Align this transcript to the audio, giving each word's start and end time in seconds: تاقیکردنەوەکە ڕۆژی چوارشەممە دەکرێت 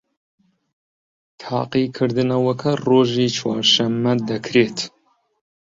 تاقیکردنەوەکە 1.41 2.71
ڕۆژی 2.87 3.33
چوارشەممە 3.37 4.13
دەکرێت 4.29 4.77